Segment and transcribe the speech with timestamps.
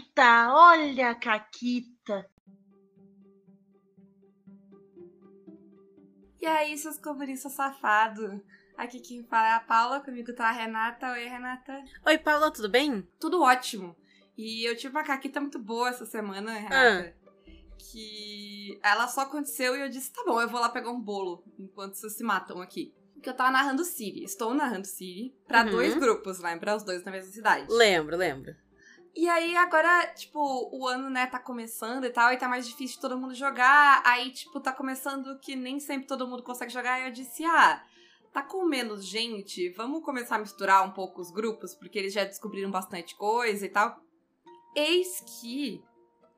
[0.00, 2.26] Caquita, olha a Caquita.
[6.40, 8.40] E aí, seus comunistas safados?
[8.76, 11.12] Aqui quem fala é a Paula, comigo tá a Renata.
[11.12, 11.84] Oi, Renata.
[12.06, 13.06] Oi, Paula, tudo bem?
[13.18, 13.94] Tudo ótimo.
[14.38, 17.14] E eu tive uma caquita muito boa essa semana, Renata.
[17.16, 17.20] Ah.
[17.90, 21.44] Que ela só aconteceu e eu disse: tá bom, eu vou lá pegar um bolo
[21.58, 22.94] enquanto vocês se matam aqui.
[23.12, 24.24] Porque eu tava narrando Siri.
[24.24, 25.70] Estou narrando Siri pra uhum.
[25.70, 26.74] dois grupos, lembra?
[26.74, 27.66] Os dois na mesma cidade.
[27.68, 28.54] Lembro, lembro.
[29.14, 30.38] E aí, agora, tipo,
[30.72, 34.02] o ano, né, tá começando e tal, e tá mais difícil de todo mundo jogar.
[34.04, 37.00] Aí, tipo, tá começando que nem sempre todo mundo consegue jogar.
[37.00, 37.82] E eu disse, ah,
[38.32, 42.24] tá com menos gente, vamos começar a misturar um pouco os grupos, porque eles já
[42.24, 44.00] descobriram bastante coisa e tal.
[44.74, 45.82] Eis que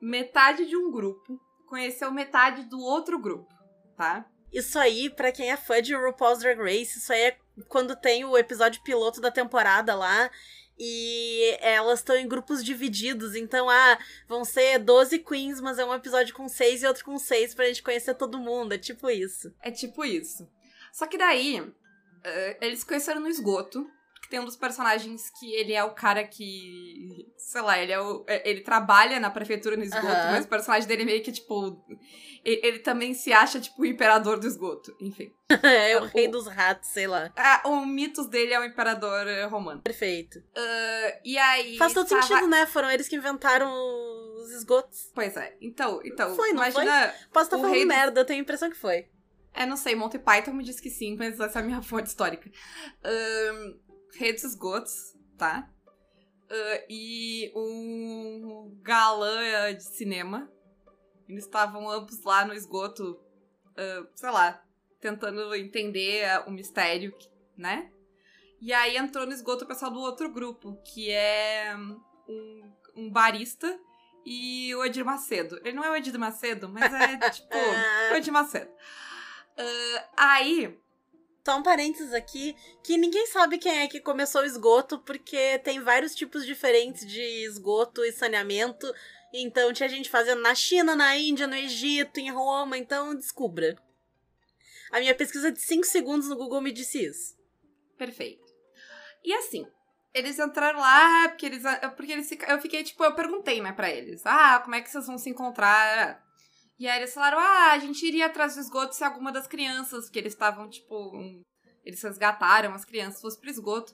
[0.01, 3.53] metade de um grupo conheceu metade do outro grupo,
[3.95, 4.25] tá?
[4.51, 8.25] Isso aí, para quem é fã de RuPaul's Drag Race, isso aí é quando tem
[8.25, 10.29] o episódio piloto da temporada lá
[10.77, 15.93] e elas estão em grupos divididos, então, ah, vão ser 12 queens, mas é um
[15.93, 19.53] episódio com 6 e outro com 6 pra gente conhecer todo mundo, é tipo isso.
[19.61, 20.47] É tipo isso.
[20.91, 21.73] Só que daí, uh,
[22.61, 23.89] eles se conheceram no esgoto,
[24.23, 27.27] que tem um dos personagens que ele é o cara que.
[27.37, 28.23] Sei lá, ele é o.
[28.25, 30.31] É, ele trabalha na prefeitura no esgoto, uhum.
[30.31, 31.85] mas o personagem dele meio que, tipo.
[32.41, 34.95] Ele, ele, também se acha, tipo, o imperador do esgoto.
[35.01, 35.33] Enfim.
[35.61, 37.33] é o, o rei dos ratos, sei lá.
[37.35, 39.81] É, o mitos dele é o imperador romano.
[39.81, 40.39] Perfeito.
[40.39, 41.77] Uh, e aí.
[41.77, 42.21] Faz todo tava...
[42.21, 42.65] sentido, né?
[42.65, 43.69] Foram eles que inventaram
[44.37, 45.11] os esgotos.
[45.13, 45.53] Pois é.
[45.59, 46.33] Então, então.
[46.33, 47.09] Foi, não imagina.
[47.09, 47.27] Foi?
[47.33, 49.05] Posso estar falando merda, eu tenho a impressão que foi.
[49.53, 52.07] É, não sei, Monty Python me diz que sim, mas essa é a minha fonte
[52.07, 52.49] histórica.
[53.05, 53.79] Um,
[54.15, 55.69] redes esgotos, tá?
[56.45, 60.51] Uh, e um galã de cinema.
[61.27, 63.19] Eles estavam ambos lá no esgoto,
[63.69, 64.63] uh, sei lá,
[64.99, 67.15] tentando entender o mistério,
[67.57, 67.91] né?
[68.61, 71.75] E aí entrou no esgoto o pessoal do outro grupo, que é
[72.27, 73.79] um, um barista
[74.25, 75.59] e o Edir Macedo.
[75.63, 77.57] Ele não é o Edir Macedo, mas é tipo
[78.11, 78.71] o Edir Macedo.
[78.71, 80.82] Uh, aí
[81.45, 85.81] só um parênteses aqui, que ninguém sabe quem é que começou o esgoto, porque tem
[85.81, 88.91] vários tipos diferentes de esgoto e saneamento.
[89.33, 93.75] Então tinha gente fazendo na China, na Índia, no Egito, em Roma, então descubra.
[94.91, 97.35] A minha pesquisa de 5 segundos no Google me disse isso.
[97.97, 98.43] Perfeito.
[99.23, 99.65] E assim,
[100.13, 101.63] eles entraram lá porque eles.
[101.95, 104.21] Porque eles eu fiquei, tipo, eu perguntei, né, pra eles.
[104.25, 106.23] Ah, como é que vocês vão se encontrar?
[106.79, 110.09] E aí eles falaram: ah, a gente iria atrás do esgoto se alguma das crianças,
[110.09, 111.15] que eles estavam, tipo.
[111.15, 111.41] Um,
[111.85, 113.93] eles resgataram as crianças, fosse pro esgoto.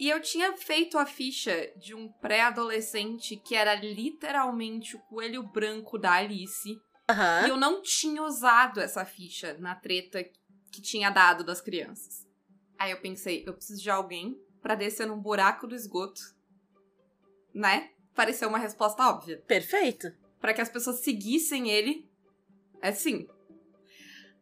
[0.00, 5.96] E eu tinha feito a ficha de um pré-adolescente que era literalmente o coelho branco
[5.96, 6.68] da Alice.
[7.08, 7.46] Uhum.
[7.46, 10.24] E eu não tinha usado essa ficha na treta
[10.72, 12.26] que tinha dado das crianças.
[12.76, 16.20] Aí eu pensei, eu preciso de alguém para descer num buraco do esgoto.
[17.54, 17.90] Né?
[18.16, 19.40] Pareceu uma resposta óbvia.
[19.46, 22.06] Perfeito para que as pessoas seguissem ele.
[22.82, 23.26] É sim.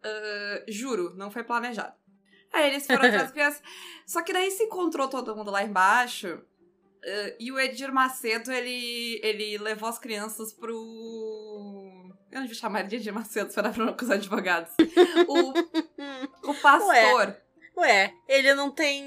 [0.04, 1.94] Uh, juro, não foi planejado.
[2.52, 3.62] Aí eles foram atrás das crianças.
[4.04, 6.42] Só que daí se encontrou todo mundo lá embaixo.
[7.04, 10.74] Uh, e o Edir Macedo, ele, ele levou as crianças pro.
[12.32, 14.72] Eu não vou chamar ele de Edir Macedo, para não acusar advogados.
[15.28, 17.28] o, o pastor.
[17.28, 17.42] Ué.
[17.76, 19.04] Ué, ele não tem.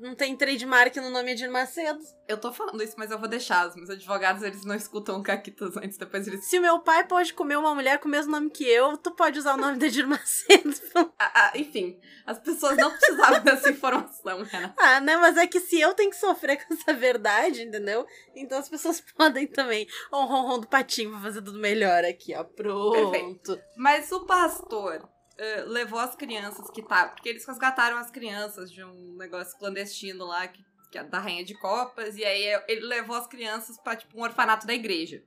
[0.00, 2.00] Não tem trademark no nome de Macedo.
[2.26, 3.68] Eu tô falando isso, mas eu vou deixar.
[3.68, 6.44] Os meus advogados, eles não escutam caquitas antes, depois eles.
[6.44, 9.38] Se meu pai pode comer uma mulher com o mesmo nome que eu, tu pode
[9.38, 10.74] usar o nome de Edir Macedo.
[11.18, 14.74] ah, ah, enfim, as pessoas não precisavam dessa informação, Renan.
[14.78, 15.16] Ah, né?
[15.16, 18.06] Mas é que se eu tenho que sofrer com essa verdade, entendeu?
[18.34, 19.86] Então as pessoas podem também.
[20.10, 22.44] Ó, o ronron do patinho pra fazer tudo melhor aqui, ó.
[22.44, 23.10] Pronto.
[23.10, 23.60] Perfeito.
[23.76, 25.08] Mas o pastor
[25.38, 27.08] uh, levou as crianças que tá.
[27.08, 31.44] Porque eles resgataram as crianças de um negócio clandestino lá, que, que é da Rainha
[31.44, 35.22] de Copas, e aí ele levou as crianças pra, tipo, um orfanato da igreja.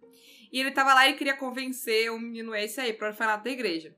[0.52, 3.96] E ele tava lá e queria convencer o menino esse aí pro orfanato da igreja.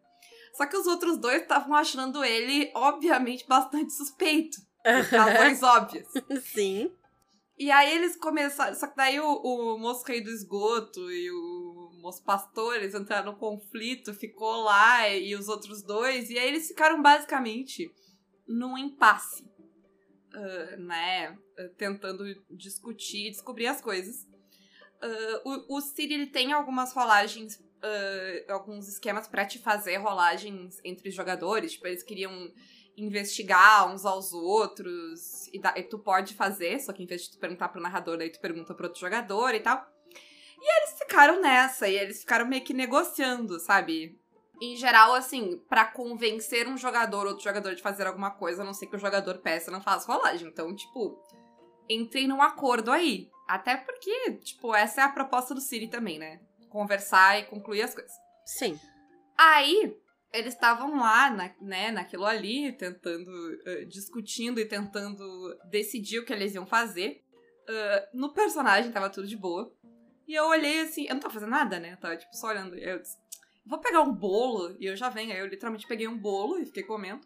[0.53, 4.57] Só que os outros dois estavam achando ele, obviamente, bastante suspeito.
[4.83, 6.07] Por razões óbvias.
[6.43, 6.91] Sim.
[7.57, 8.73] E aí eles começaram.
[8.73, 11.58] Só que daí o, o moço rei do esgoto e o
[11.99, 16.29] moço pastor, eles entraram no conflito, ficou lá e os outros dois.
[16.29, 17.91] E aí eles ficaram basicamente
[18.47, 19.43] num impasse.
[20.33, 21.37] Uh, né?
[21.77, 24.27] Tentando discutir, descobrir as coisas.
[25.01, 30.79] Uh, o, o City ele tem algumas rolagens, uh, alguns esquemas para te fazer rolagens
[30.83, 31.73] entre jogadores.
[31.73, 32.51] Tipo, eles queriam
[32.97, 35.47] investigar uns aos outros.
[35.53, 38.17] E, da, e, tu pode fazer, só que em vez de tu perguntar pro narrador,
[38.17, 39.85] daí tu pergunta pro outro jogador e tal.
[40.61, 44.19] E eles ficaram nessa, e eles ficaram meio que negociando, sabe?
[44.61, 48.65] Em geral, assim, para convencer um jogador ou outro jogador de fazer alguma coisa, a
[48.65, 50.49] não ser que o jogador peça, não faz rolagem.
[50.49, 51.17] Então, tipo,
[51.89, 53.29] entrem num acordo aí.
[53.47, 56.41] Até porque, tipo, essa é a proposta do Siri também, né?
[56.69, 58.11] Conversar e concluir as coisas.
[58.45, 58.77] Sim.
[59.37, 59.95] Aí,
[60.31, 65.23] eles estavam lá, na, né, naquilo ali, tentando, uh, discutindo e tentando
[65.69, 67.23] decidir o que eles iam fazer.
[67.67, 69.73] Uh, no personagem tava tudo de boa.
[70.29, 71.93] E eu olhei assim, eu não tava fazendo nada, né?
[71.93, 72.75] Eu tava, tipo, só olhando.
[72.75, 73.17] Eu disse,
[73.65, 75.33] vou pegar um bolo e eu já venho.
[75.33, 77.25] Aí eu literalmente peguei um bolo e fiquei comendo.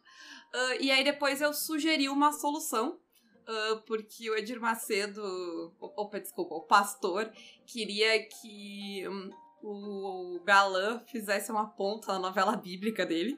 [0.56, 2.98] Uh, e aí depois eu sugeri uma solução.
[3.46, 5.22] Uh, porque o Edir Macedo,
[5.82, 7.30] opa, desculpa, o pastor,
[7.68, 9.30] queria que um,
[9.62, 13.38] o galã fizesse uma ponta na novela bíblica dele.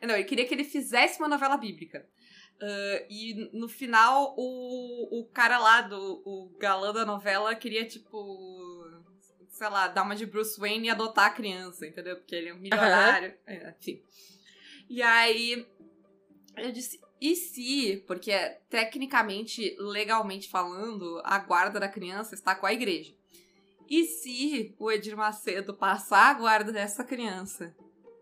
[0.00, 2.08] Não, ele queria que ele fizesse uma novela bíblica.
[2.62, 8.75] Uh, e no final, o, o cara lá, do, o galã da novela, queria, tipo,
[9.56, 12.16] sei lá, dar uma de Bruce Wayne e adotar a criança, entendeu?
[12.16, 13.34] Porque ele é um milionário.
[13.48, 13.72] Uhum.
[13.80, 14.02] Enfim.
[14.88, 15.66] E aí,
[16.56, 18.32] eu disse, e se, porque
[18.68, 23.14] tecnicamente, legalmente falando, a guarda da criança está com a igreja.
[23.88, 27.74] E se o Edir Macedo passar a guarda dessa criança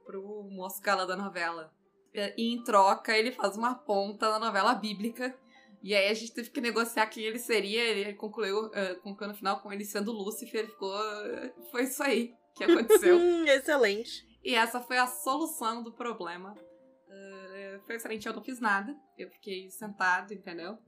[0.07, 1.75] pro moço gala da novela?
[2.15, 5.37] E em troca ele faz uma ponta na novela bíblica.
[5.85, 7.85] E aí a gente teve que negociar quem ele seria.
[7.85, 10.67] Ele concluiu, uh, concluiu no final com ele sendo Lúcifer.
[10.67, 10.91] Ficou.
[10.91, 13.19] Uh, foi isso aí que aconteceu.
[13.47, 14.25] Excelente.
[14.43, 16.53] E essa foi a solução do problema.
[16.55, 18.97] Uh, foi excelente, eu não fiz nada.
[19.19, 20.79] Eu fiquei sentado, entendeu?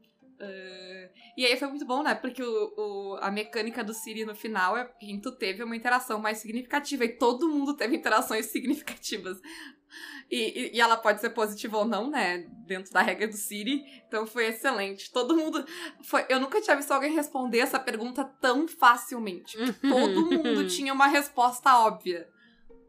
[0.41, 2.15] Uh, e aí foi muito bom, né?
[2.15, 6.19] Porque o, o, a mecânica do Siri no final é que tu teve uma interação
[6.19, 7.05] mais significativa.
[7.05, 9.41] E todo mundo teve interações significativas.
[10.31, 12.47] E, e, e, ela pode ser positiva ou não, né?
[12.67, 13.83] Dentro da regra do Siri.
[14.07, 15.11] Então foi excelente.
[15.11, 15.65] Todo mundo.
[16.03, 19.57] Foi, eu nunca tinha visto alguém responder essa pergunta tão facilmente.
[19.81, 22.29] Todo mundo tinha uma resposta óbvia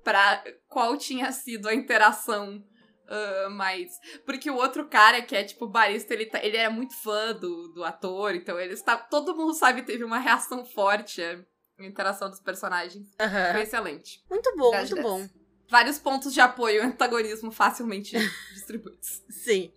[0.04, 2.64] para qual tinha sido a interação
[3.08, 4.00] Uh, mas.
[4.26, 7.70] Porque o outro cara, que é tipo barista, ele, tá, ele era muito fã do,
[7.70, 8.98] do ator, então ele está.
[8.98, 11.40] Todo mundo sabe teve uma reação forte à
[11.80, 13.08] interação dos personagens.
[13.20, 13.52] Uhum.
[13.54, 14.24] Foi excelente.
[14.30, 15.28] Muito bom, muito bom.
[15.70, 18.18] Vários pontos de apoio e antagonismo facilmente
[18.54, 19.24] distribuídos.
[19.30, 19.72] Sim.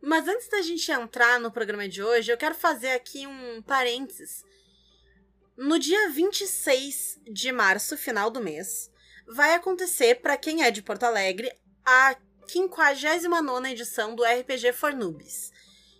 [0.00, 4.44] Mas antes da gente entrar no programa de hoje, eu quero fazer aqui um parênteses.
[5.56, 8.90] No dia 26 de março, final do mês,
[9.26, 11.52] vai acontecer, para quem é de Porto Alegre,
[11.84, 12.16] a
[12.48, 15.52] 59 edição do RPG for Noobs.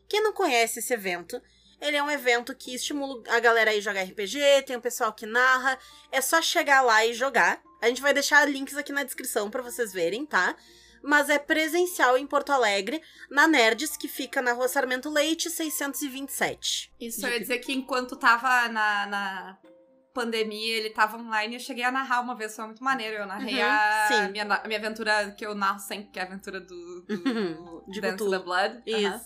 [0.08, 1.40] Quem não conhece esse evento,
[1.80, 5.26] ele é um evento que estimula a galera a jogar RPG, tem o pessoal que
[5.26, 5.78] narra,
[6.10, 7.62] é só chegar lá e jogar.
[7.80, 10.56] A gente vai deixar links aqui na descrição para vocês verem, tá?
[11.02, 13.00] Mas é presencial em Porto Alegre,
[13.30, 16.92] na Nerds, que fica na rua Sarmento Leite, 627.
[17.00, 19.58] Isso, ia dizer que enquanto tava na, na
[20.18, 23.18] pandemia, ele tava online, eu cheguei a narrar uma vez, foi muito maneiro.
[23.18, 26.60] Eu narrei uhum, a, minha, minha aventura que eu narro sempre, que é a aventura
[26.60, 27.14] do, do
[27.86, 28.82] uhum, Dance the Blood.
[28.84, 29.24] Isso.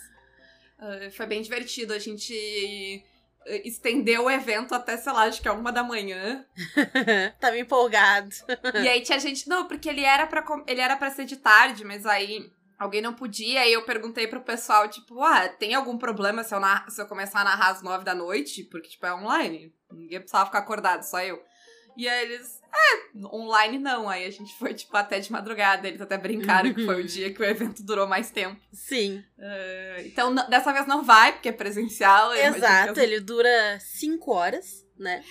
[0.79, 1.07] Uhum.
[1.07, 1.95] Uh, foi bem divertido.
[1.95, 3.03] A gente
[3.47, 6.45] uh, estendeu o evento até, sei lá, acho que é uma da manhã.
[7.41, 8.35] Tava empolgado.
[8.83, 9.49] e aí tinha gente.
[9.49, 13.15] Não, porque ele era para ele era para ser de tarde, mas aí alguém não
[13.15, 17.07] podia, e eu perguntei pro pessoal, tipo, ah, tem algum problema se eu, se eu
[17.07, 18.65] começar a narrar às nove da noite?
[18.65, 19.73] Porque, tipo, é online.
[19.95, 21.43] Ninguém precisava ficar acordado, só eu.
[21.97, 24.09] E aí eles, é, online não.
[24.09, 25.87] Aí a gente foi, tipo, até de madrugada.
[25.87, 28.61] Eles até brincaram que foi o dia que o evento durou mais tempo.
[28.73, 29.23] Sim.
[29.39, 32.35] Uh, então, dessa vez não vai, porque é presencial.
[32.35, 35.23] Exato, ele dura cinco horas, né?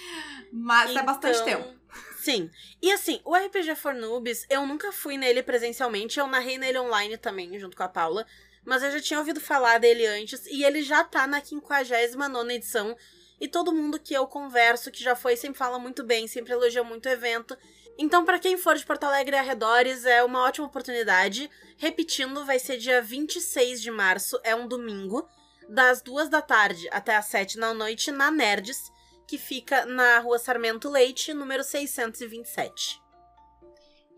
[0.51, 1.01] Mas então...
[1.01, 1.81] é bastante então, tempo.
[2.17, 2.51] Sim.
[2.81, 7.17] E assim, o RPG for Noobs, eu nunca fui nele presencialmente, eu narrei nele online
[7.17, 8.25] também, junto com a Paula.
[8.63, 12.95] Mas eu já tinha ouvido falar dele antes, e ele já tá na 59 edição.
[13.41, 16.83] E todo mundo que eu converso, que já foi, sempre fala muito bem, sempre elogia
[16.83, 17.57] muito o evento.
[17.98, 21.50] Então, para quem for de Porto Alegre e arredores, é uma ótima oportunidade.
[21.75, 25.27] Repetindo, vai ser dia 26 de março, é um domingo,
[25.67, 28.91] das duas da tarde até as sete da noite, na Nerds
[29.31, 33.01] que fica na rua Sarmento Leite, número 627.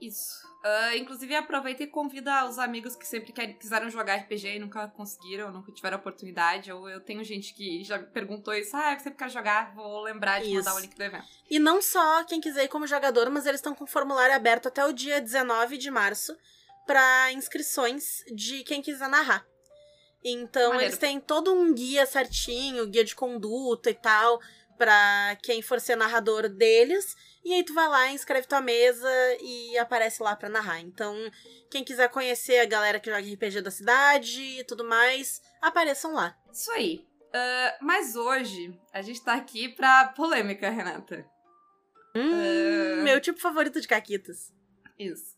[0.02, 0.43] Isso.
[0.64, 4.88] Uh, inclusive, aproveita e convida os amigos que sempre quer, quiseram jogar RPG e nunca
[4.88, 6.72] conseguiram, nunca tiveram oportunidade.
[6.72, 9.76] Ou eu tenho gente que já perguntou isso, ah, você quer jogar?
[9.76, 10.56] Vou lembrar de isso.
[10.56, 11.26] mandar o link do evento.
[11.50, 14.70] E não só quem quiser ir como jogador, mas eles estão com o formulário aberto
[14.70, 16.34] até o dia 19 de março
[16.88, 19.46] para inscrições de quem quiser narrar.
[20.24, 20.92] Então, Maneiro.
[20.92, 24.40] eles têm todo um guia certinho, guia de conduta e tal
[24.78, 27.16] pra quem for ser narrador deles.
[27.44, 29.10] E aí tu vai lá, inscreve tua mesa
[29.42, 30.80] e aparece lá pra narrar.
[30.80, 31.16] Então,
[31.70, 36.38] quem quiser conhecer a galera que joga RPG da cidade e tudo mais, apareçam lá.
[36.52, 37.06] Isso aí.
[37.30, 41.26] Uh, mas hoje a gente tá aqui pra polêmica, Renata.
[42.16, 43.04] Hum, uh...
[43.04, 44.54] Meu tipo favorito de caquitas.
[44.98, 45.36] Isso.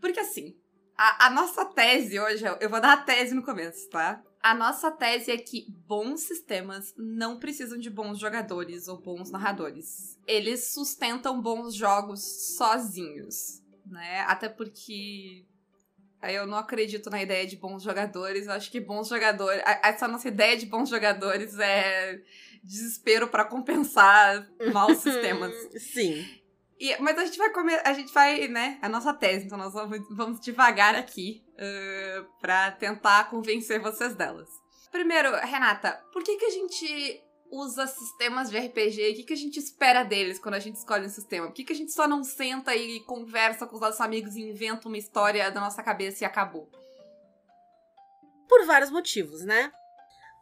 [0.00, 0.56] Porque assim,
[1.02, 4.22] A, a nossa tese hoje, eu vou dar a tese no começo, tá?
[4.40, 10.16] A nossa tese é que bons sistemas não precisam de bons jogadores ou bons narradores.
[10.28, 14.20] Eles sustentam bons jogos sozinhos, né?
[14.28, 15.44] Até porque
[16.22, 18.46] eu não acredito na ideia de bons jogadores.
[18.46, 19.60] Eu acho que bons jogadores.
[19.82, 22.22] Essa nossa ideia de bons jogadores é
[22.62, 25.52] desespero para compensar maus sistemas.
[25.82, 26.24] Sim.
[26.78, 28.78] E, mas a gente vai comer, a gente vai, né?
[28.82, 34.48] A nossa tese, então nós vamos, vamos devagar aqui uh, para tentar convencer vocês delas.
[34.90, 39.10] Primeiro, Renata, por que que a gente usa sistemas de RPG?
[39.10, 41.46] O que, que a gente espera deles quando a gente escolhe um sistema?
[41.46, 44.40] Por que, que a gente só não senta e conversa com os nossos amigos e
[44.40, 46.70] inventa uma história da nossa cabeça e acabou?
[48.48, 49.72] Por vários motivos, né?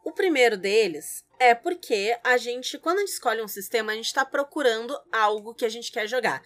[0.04, 4.06] O primeiro deles é porque a gente, quando a gente escolhe um sistema, a gente
[4.06, 6.42] está procurando algo que a gente quer jogar.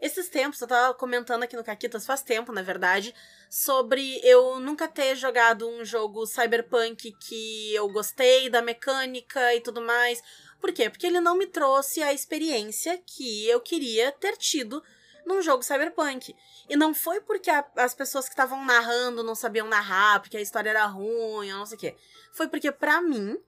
[0.00, 3.12] Esses tempos, eu tava comentando aqui no Caquitas faz tempo, na verdade,
[3.50, 9.80] sobre eu nunca ter jogado um jogo cyberpunk que eu gostei da mecânica e tudo
[9.80, 10.22] mais.
[10.60, 10.88] Por quê?
[10.88, 14.82] Porque ele não me trouxe a experiência que eu queria ter tido
[15.28, 16.34] num jogo cyberpunk.
[16.68, 20.40] E não foi porque a, as pessoas que estavam narrando não sabiam narrar, porque a
[20.40, 21.96] história era ruim, ou não sei o quê.
[22.32, 23.38] Foi porque, para mim,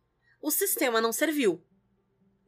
[0.40, 1.60] o sistema não serviu.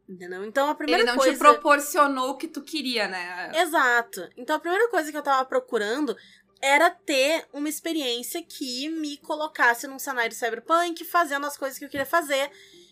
[0.08, 0.44] Entendeu?
[0.44, 1.10] Então a primeira coisa.
[1.10, 1.32] Ele não coisa...
[1.32, 3.50] te proporcionou o que tu queria, né?
[3.54, 4.28] Exato.
[4.36, 6.14] Então a primeira coisa que eu tava procurando
[6.60, 11.88] era ter uma experiência que me colocasse num cenário cyberpunk, fazendo as coisas que eu
[11.88, 12.50] queria fazer.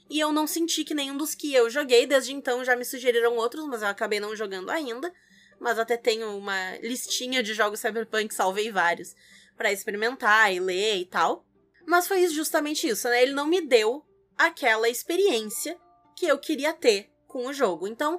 [0.09, 3.37] E eu não senti que nenhum dos que eu joguei, desde então já me sugeriram
[3.37, 5.13] outros, mas eu acabei não jogando ainda.
[5.61, 9.15] Mas até tenho uma listinha de jogos cyberpunk, salvei vários,
[9.57, 11.45] para experimentar e ler e tal.
[11.87, 13.23] Mas foi justamente isso, né?
[13.23, 14.05] Ele não me deu
[14.39, 15.79] aquela experiência
[16.17, 17.87] que eu queria ter com o jogo.
[17.87, 18.19] Então,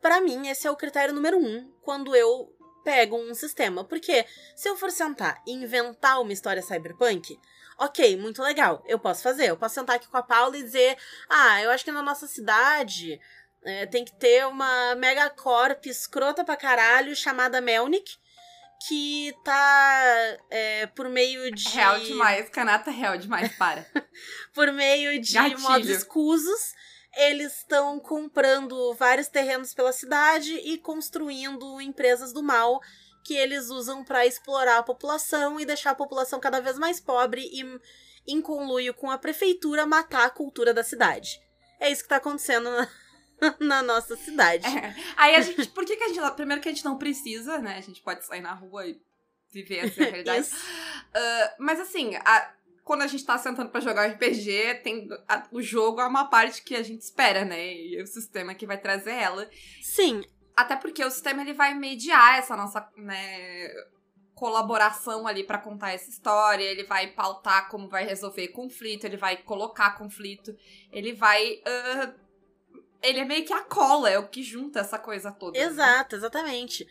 [0.00, 3.84] para mim, esse é o critério número um quando eu pego um sistema.
[3.84, 7.38] Porque se eu for sentar e inventar uma história cyberpunk,
[7.78, 9.48] ok, muito legal, eu posso fazer.
[9.50, 10.96] Eu posso sentar aqui com a Paula e dizer:
[11.28, 13.20] ah, eu acho que na nossa cidade
[13.64, 18.20] é, tem que ter uma megacorp escrota pra caralho chamada Melnick.
[18.88, 21.68] Que tá é, por meio de.
[21.68, 23.86] Real demais, canata real demais, para.
[24.52, 25.60] por meio de Gatilho.
[25.60, 26.74] modos escusos
[27.16, 32.80] eles estão comprando vários terrenos pela cidade e construindo empresas do mal
[33.24, 37.42] que eles usam para explorar a população e deixar a população cada vez mais pobre
[37.52, 37.62] e,
[38.26, 41.40] em conluio com a prefeitura, matar a cultura da cidade.
[41.78, 42.88] É isso que tá acontecendo na,
[43.60, 44.66] na nossa cidade.
[44.66, 44.94] É.
[45.16, 45.68] Aí a gente.
[45.68, 46.30] Por que, que a gente.
[46.32, 47.76] Primeiro que a gente não precisa, né?
[47.76, 49.00] A gente pode sair na rua e
[49.50, 50.48] viver essa realidade.
[50.48, 52.52] uh, mas assim, a,
[52.84, 56.62] quando a gente tá sentando para jogar RPG, tem a, o jogo é uma parte
[56.62, 57.74] que a gente espera, né?
[57.74, 59.48] E o sistema que vai trazer ela.
[59.82, 60.24] Sim.
[60.56, 63.70] Até porque o sistema ele vai mediar essa nossa, né,
[64.34, 69.36] colaboração ali para contar essa história, ele vai pautar como vai resolver conflito, ele vai
[69.38, 70.54] colocar conflito,
[70.90, 72.21] ele vai uh,
[73.02, 75.58] ele é meio que a cola, é o que junta essa coisa toda.
[75.58, 75.64] Né?
[75.64, 76.20] Exato, né?
[76.20, 76.88] exatamente.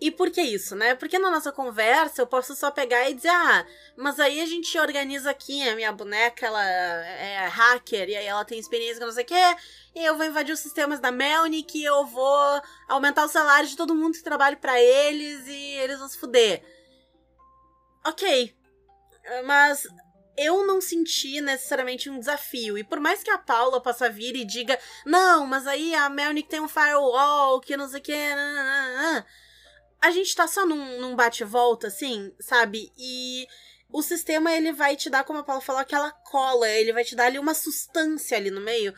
[0.00, 0.94] E por que isso, né?
[0.94, 3.66] Porque na nossa conversa eu posso só pegar e dizer, ah,
[3.96, 8.44] mas aí a gente organiza aqui, a minha boneca, ela é hacker, e aí ela
[8.44, 9.56] tem experiência com não sei o quê,
[9.94, 13.76] e eu vou invadir os sistemas da Melnick, e eu vou aumentar o salário de
[13.76, 16.62] todo mundo que trabalha para eles, e eles vão se fuder.
[18.06, 18.56] Ok.
[19.44, 19.86] Mas
[20.40, 22.78] eu não senti necessariamente um desafio.
[22.78, 26.48] E por mais que a Paula possa vir e diga, não, mas aí a Melnick
[26.48, 28.14] tem um firewall, que não sei o que,
[30.00, 32.90] a gente tá só num, num bate-volta, assim, sabe?
[32.96, 33.46] E
[33.92, 37.14] o sistema, ele vai te dar, como a Paula falou, aquela cola, ele vai te
[37.14, 38.94] dar ali uma substância ali no meio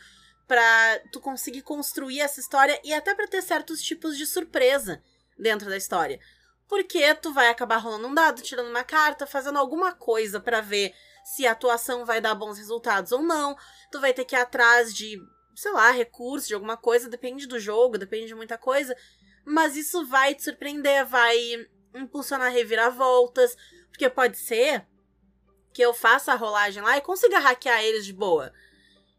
[0.47, 5.03] pra tu conseguir construir essa história e até para ter certos tipos de surpresa
[5.37, 6.21] dentro da história.
[6.69, 10.93] Porque tu vai acabar rolando um dado, tirando uma carta, fazendo alguma coisa para ver
[11.23, 13.55] se a atuação vai dar bons resultados ou não.
[13.91, 15.17] Tu vai ter que ir atrás de,
[15.55, 18.95] sei lá, recursos, de alguma coisa, depende do jogo, depende de muita coisa.
[19.45, 21.37] Mas isso vai te surpreender, vai
[21.95, 23.55] impulsionar reviravoltas,
[23.89, 24.85] porque pode ser
[25.71, 28.53] que eu faça a rolagem lá e consiga hackear eles de boa.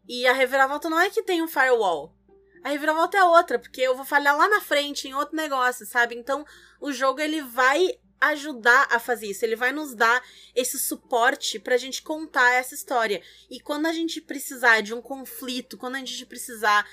[0.07, 2.15] E a reviravolta não é que tem um firewall.
[2.63, 6.15] A reviravolta é outra, porque eu vou falhar lá na frente em outro negócio, sabe?
[6.15, 6.45] Então,
[6.79, 10.23] o jogo ele vai ajudar a fazer isso, ele vai nos dar
[10.55, 13.21] esse suporte pra gente contar essa história.
[13.49, 16.87] E quando a gente precisar de um conflito, quando a gente precisar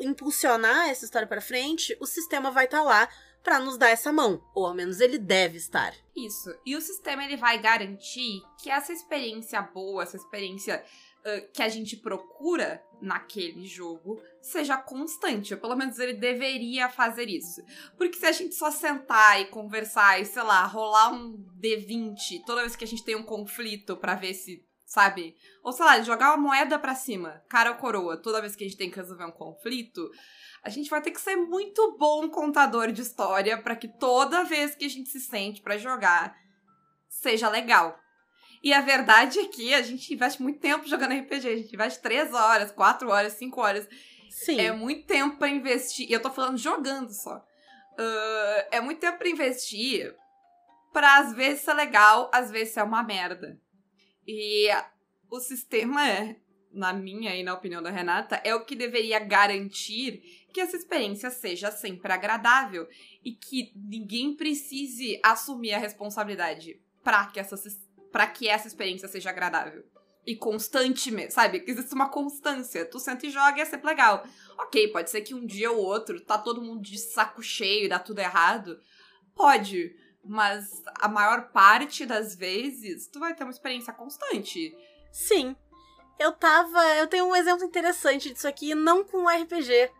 [0.00, 3.08] impulsionar essa história para frente, o sistema vai estar tá lá
[3.42, 5.94] para nos dar essa mão, ou ao menos ele deve estar.
[6.14, 6.54] Isso.
[6.64, 10.84] E o sistema ele vai garantir que essa experiência boa, essa experiência
[11.52, 15.54] que a gente procura naquele jogo seja constante.
[15.54, 17.62] Ou pelo menos ele deveria fazer isso.
[17.96, 22.62] Porque se a gente só sentar e conversar e, sei lá, rolar um D20 toda
[22.62, 24.64] vez que a gente tem um conflito para ver se.
[24.86, 25.36] Sabe?
[25.62, 28.66] Ou sei lá, jogar uma moeda pra cima, cara ou coroa, toda vez que a
[28.66, 30.10] gente tem que resolver um conflito,
[30.64, 34.74] a gente vai ter que ser muito bom contador de história para que toda vez
[34.74, 36.36] que a gente se sente para jogar
[37.08, 37.96] seja legal.
[38.62, 41.48] E a verdade é que a gente investe muito tempo jogando RPG.
[41.48, 43.88] A gente investe 3 horas, 4 horas, 5 horas.
[44.28, 44.60] Sim.
[44.60, 46.08] É muito tempo pra investir.
[46.08, 47.36] E eu tô falando jogando só.
[47.36, 50.14] Uh, é muito tempo pra investir
[50.92, 53.58] pra às vezes ser legal, às vezes ser uma merda.
[54.26, 54.68] E
[55.30, 56.36] o sistema é,
[56.72, 61.30] na minha e na opinião da Renata, é o que deveria garantir que essa experiência
[61.30, 62.88] seja sempre agradável
[63.24, 67.56] e que ninguém precise assumir a responsabilidade para que essa
[68.12, 69.84] para que essa experiência seja agradável.
[70.26, 71.60] E constante, sabe?
[71.60, 72.84] Que existe uma constância.
[72.84, 74.24] Tu senta e joga e é sempre legal.
[74.58, 77.88] Ok, pode ser que um dia ou outro tá todo mundo de saco cheio e
[77.88, 78.78] dá tudo errado.
[79.34, 79.96] Pode.
[80.22, 84.76] Mas a maior parte das vezes, tu vai ter uma experiência constante.
[85.10, 85.56] Sim.
[86.18, 86.78] Eu tava.
[86.96, 89.90] Eu tenho um exemplo interessante disso aqui, não com RPG.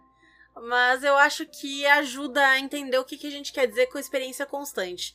[0.55, 3.99] Mas eu acho que ajuda a entender o que, que a gente quer dizer com
[3.99, 5.15] experiência constante.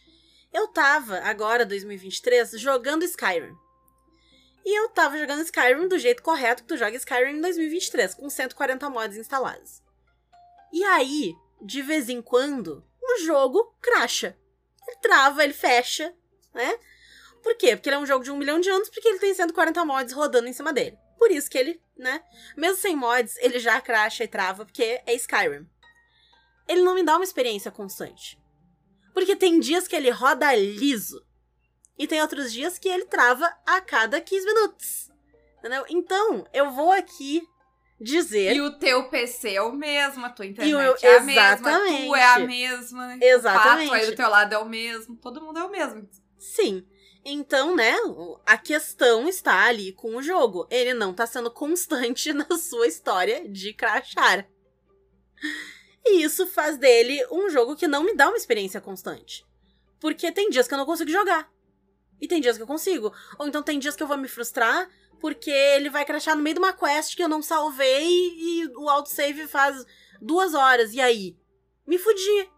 [0.54, 3.56] Eu tava, agora, 2023, jogando Skyrim.
[4.66, 8.30] E eu tava jogando Skyrim do jeito correto que tu joga Skyrim em 2023, com
[8.30, 9.84] 140 mods instalados.
[10.74, 14.38] E aí, de vez em quando, o jogo cracha.
[14.88, 16.14] Ele trava, ele fecha,
[16.54, 16.80] né?
[17.44, 17.76] Por quê?
[17.76, 20.14] Porque ele é um jogo de um milhão de anos, porque ele tem 140 mods
[20.14, 20.98] rodando em cima dele.
[21.18, 22.24] Por isso que ele, né?
[22.58, 25.68] Mesmo sem mods, ele já cracha e trava, porque é Skyrim.
[26.68, 28.40] Ele não me dá uma experiência constante.
[29.16, 31.26] Porque tem dias que ele roda liso.
[31.98, 35.12] E tem outros dias que ele trava a cada 15 minutos.
[35.58, 35.86] Entendeu?
[35.90, 37.42] Então, eu vou aqui
[38.00, 38.54] dizer.
[38.54, 42.16] E o teu PC é o mesmo, a tua internet eu, é a mesma, tu
[42.16, 43.18] é a mesma.
[43.22, 43.88] Exatamente.
[43.88, 46.08] O pato aí do teu lado é o mesmo, todo mundo é o mesmo.
[46.38, 46.86] Sim.
[47.24, 47.96] Então, né,
[48.46, 50.68] a questão está ali com o jogo.
[50.70, 54.46] Ele não está sendo constante na sua história de crachar.
[56.06, 59.46] E isso faz dele um jogo que não me dá uma experiência constante.
[60.00, 61.52] Porque tem dias que eu não consigo jogar.
[62.22, 63.12] E tem dias que eu consigo.
[63.40, 66.54] Ou então tem dias que eu vou me frustrar porque ele vai crashar no meio
[66.54, 69.86] de uma quest que eu não salvei e o autosave faz
[70.22, 70.94] duas horas.
[70.94, 71.36] E aí?
[71.88, 72.50] Me fudi.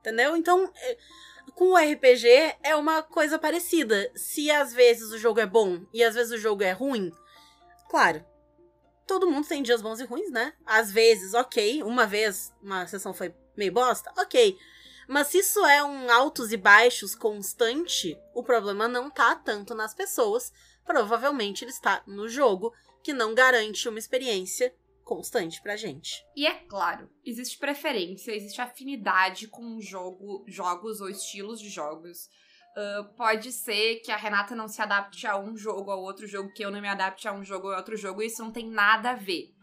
[0.00, 0.36] Entendeu?
[0.36, 0.98] Então, é,
[1.54, 4.10] com o RPG é uma coisa parecida.
[4.14, 7.12] Se às vezes o jogo é bom e às vezes o jogo é ruim,
[7.88, 8.24] claro,
[9.06, 10.52] todo mundo tem dias bons e ruins, né?
[10.64, 11.82] Às vezes, ok.
[11.82, 14.56] Uma vez uma sessão foi meio bosta, ok.
[15.08, 19.94] Mas se isso é um altos e baixos constante, o problema não tá tanto nas
[19.94, 20.52] pessoas.
[20.84, 26.24] Provavelmente ele está no jogo, que não garante uma experiência constante pra gente.
[26.34, 32.30] E é claro, existe preferência, existe afinidade com jogo, jogos ou estilos de jogos.
[32.76, 36.52] Uh, pode ser que a Renata não se adapte a um jogo ou outro jogo,
[36.52, 38.68] que eu não me adapte a um jogo ou outro jogo, e isso não tem
[38.68, 39.54] nada a ver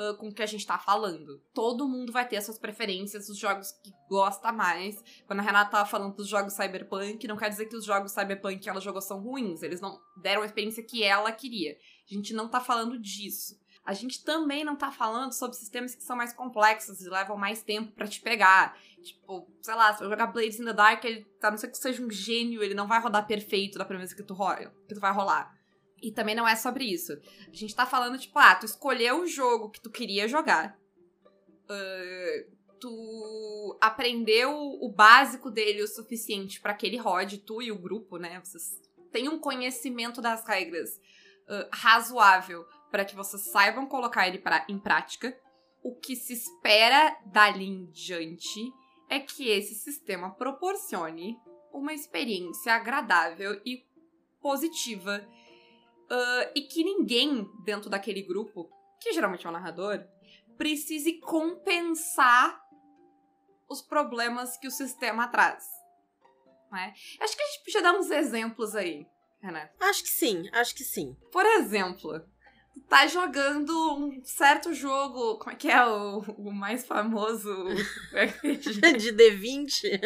[0.00, 1.38] uh, com o que a gente tá falando.
[1.52, 5.02] Todo mundo vai ter as suas preferências, os jogos que gosta mais.
[5.26, 8.58] Quando a Renata tava falando dos jogos cyberpunk, não quer dizer que os jogos cyberpunk
[8.58, 11.76] que ela jogou são ruins, eles não deram a experiência que ela queria.
[12.10, 13.54] A gente não tá falando disso
[13.86, 17.62] a gente também não tá falando sobre sistemas que são mais complexos e levam mais
[17.62, 18.76] tempo para te pegar.
[19.06, 21.78] Tipo, sei lá, se eu jogar Blades in the Dark, ele, a não ser que
[21.78, 24.94] seja um gênio, ele não vai rodar perfeito da primeira vez que tu, rola, que
[24.94, 25.54] tu vai rolar.
[26.02, 27.12] E também não é sobre isso.
[27.12, 30.76] A gente tá falando, tipo, ah, tu escolheu o jogo que tu queria jogar.
[31.70, 37.78] Uh, tu aprendeu o básico dele o suficiente para que ele rode, tu e o
[37.78, 38.40] grupo, né?
[38.44, 38.80] Vocês
[39.12, 40.90] têm um conhecimento das regras
[41.48, 45.36] uh, razoável para que vocês saibam colocar ele pra, em prática.
[45.82, 48.72] O que se espera dali em diante
[49.08, 51.38] é que esse sistema proporcione
[51.72, 53.84] uma experiência agradável e
[54.40, 55.26] positiva.
[56.06, 60.06] Uh, e que ninguém dentro daquele grupo, que geralmente é o narrador,
[60.56, 62.64] precise compensar
[63.68, 65.64] os problemas que o sistema traz.
[66.70, 66.94] Né?
[67.20, 69.06] Acho que a gente podia dar uns exemplos aí,
[69.40, 69.74] Renato.
[69.80, 71.16] Acho que sim, acho que sim.
[71.32, 72.24] Por exemplo,
[72.88, 75.38] tá jogando um certo jogo.
[75.38, 77.52] Como é que é o, o mais famoso
[78.44, 80.00] de D20?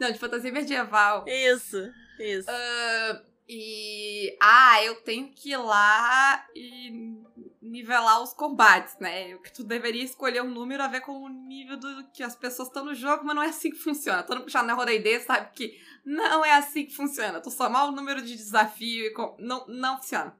[0.00, 1.24] Não, de fantasia medieval.
[1.26, 2.48] Isso, isso.
[2.50, 4.36] Uh, e.
[4.40, 7.18] Ah, eu tenho que ir lá e
[7.60, 9.36] nivelar os combates, né?
[9.38, 12.68] Que tu deveria escolher um número a ver com o nível do que as pessoas
[12.68, 14.22] estão no jogo, mas não é assim que funciona.
[14.22, 17.40] Todo mundo já na D sabe que não é assim que funciona.
[17.40, 19.10] Tu somar o número de desafio e.
[19.10, 19.36] Com...
[19.38, 20.39] Não, não funciona.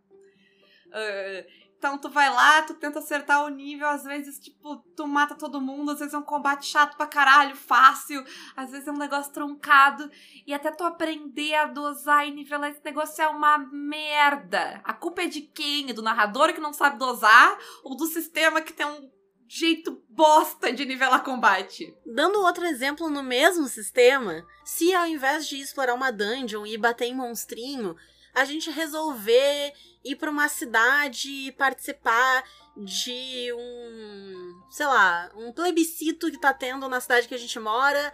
[0.90, 5.34] Uh, então tu vai lá, tu tenta acertar o nível, às vezes, tipo, tu mata
[5.34, 8.22] todo mundo, às vezes é um combate chato pra caralho, fácil,
[8.54, 10.10] às vezes é um negócio truncado,
[10.46, 14.82] e até tu aprender a dosar e nivelar esse negócio é uma merda.
[14.84, 15.88] A culpa é de quem?
[15.88, 19.10] É do narrador que não sabe dosar, ou do sistema que tem um
[19.48, 21.96] jeito bosta de nivelar combate.
[22.04, 27.06] Dando outro exemplo no mesmo sistema, se ao invés de explorar uma dungeon e bater
[27.06, 27.96] em monstrinho,
[28.34, 29.72] a gente resolver
[30.04, 32.44] ir para uma cidade e participar
[32.76, 38.12] de um, sei lá, um plebiscito que tá tendo na cidade que a gente mora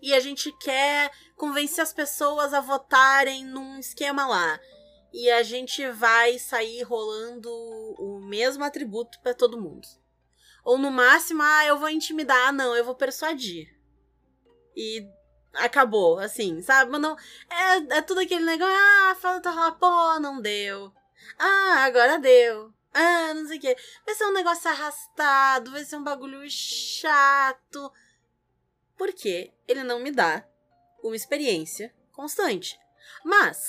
[0.00, 4.60] e a gente quer convencer as pessoas a votarem num esquema lá.
[5.12, 9.86] E a gente vai sair rolando o mesmo atributo para todo mundo.
[10.64, 13.74] Ou no máximo, ah, eu vou intimidar, não, eu vou persuadir.
[14.76, 15.08] E
[15.54, 16.90] acabou, assim, sabe?
[16.90, 17.16] Mas não.
[17.48, 20.92] É, é tudo aquele negócio, ah, falta rolar, pô, não deu.
[21.38, 22.72] Ah, agora deu.
[22.92, 23.76] Ah, não sei o quê.
[24.04, 27.92] Vai ser um negócio arrastado, vai ser um bagulho chato.
[28.96, 30.46] Porque ele não me dá
[31.02, 32.78] uma experiência constante.
[33.24, 33.68] Mas,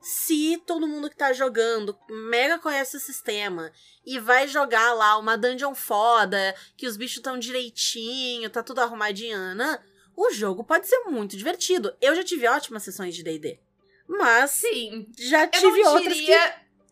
[0.00, 3.72] se todo mundo que tá jogando mega conhece o sistema
[4.04, 9.54] e vai jogar lá uma dungeon foda, que os bichos estão direitinho, tá tudo arrumadinho,
[9.54, 9.82] né?
[10.16, 11.94] o jogo pode ser muito divertido.
[12.00, 13.60] Eu já tive ótimas sessões de D&D.
[14.08, 16.32] Mas sim, já tive outras que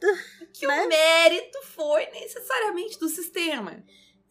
[0.53, 0.85] que né?
[0.85, 3.83] o mérito foi necessariamente do sistema.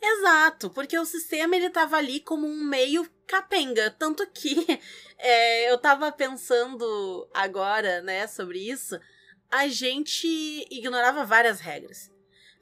[0.01, 4.65] Exato, porque o sistema ele tava ali como um meio capenga, tanto que
[5.17, 8.99] é, eu tava pensando agora, né, sobre isso,
[9.49, 10.27] a gente
[10.69, 12.11] ignorava várias regras.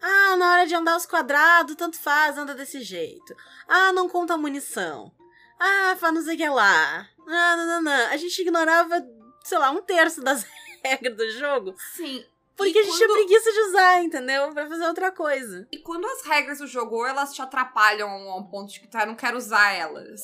[0.02, 3.36] Ah, na hora de andar os quadrados, tanto faz, anda desse jeito.
[3.68, 5.12] Ah, não conta munição.
[5.60, 7.08] Ah, faz não sei o que lá.
[7.28, 8.08] Ah, não, não, não.
[8.08, 9.08] A gente ignorava,
[9.44, 10.44] sei lá, um terço das
[10.84, 11.76] regras do jogo.
[11.94, 12.26] Sim.
[12.56, 12.98] Porque e a gente quando...
[12.98, 14.54] tinha preguiça de usar, entendeu?
[14.54, 15.68] Pra fazer outra coisa.
[15.72, 18.98] E quando as regras do jogo, elas te atrapalham a um ponto de que tu
[19.06, 20.22] não quer usar elas.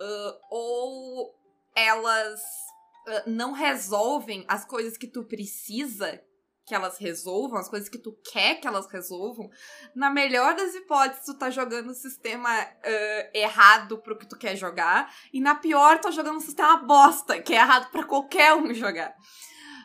[0.00, 1.34] Uh, ou
[1.76, 6.20] elas uh, não resolvem as coisas que tu precisa
[6.66, 9.50] que elas resolvam, as coisas que tu quer que elas resolvam,
[9.94, 14.56] na melhor das hipóteses, tu tá jogando o sistema uh, errado pro que tu quer
[14.56, 18.54] jogar, e na pior, tu tá jogando um sistema bosta, que é errado para qualquer
[18.54, 19.14] um jogar.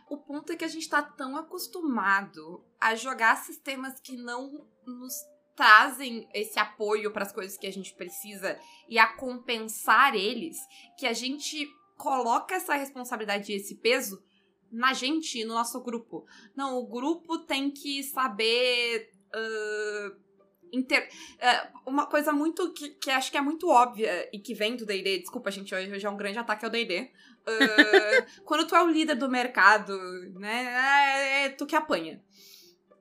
[0.10, 5.14] O ponto é que a gente tá tão acostumado a jogar sistemas que não nos
[5.56, 10.58] trazem esse apoio para as coisas que a gente precisa e a compensar eles,
[10.98, 11.68] que a gente
[11.98, 14.24] coloca essa responsabilidade e esse peso
[14.72, 16.26] na gente, no nosso grupo.
[16.56, 19.12] Não, o grupo tem que saber.
[19.36, 20.29] Uh,
[20.72, 21.08] Inter...
[21.36, 24.86] Uh, uma coisa muito que, que acho que é muito óbvia e que vem do
[24.86, 27.02] D&D, desculpa gente, hoje, hoje é um grande ataque ao D&D.
[27.02, 29.98] Uh, quando tu é o líder do mercado,
[30.36, 32.22] né, é, é tu que apanha.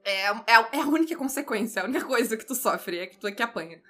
[0.04, 3.26] É, é, é, a única consequência, a única coisa que tu sofre é que tu
[3.26, 3.83] é que apanha.